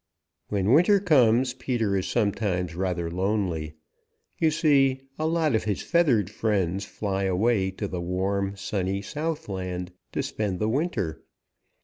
[0.47, 3.75] When winter comes Peter is sometimes rather lonely.
[4.39, 9.91] You see, a lot of his feathered friends fly away to the warm, sunny Southland
[10.13, 11.21] to spend the winter.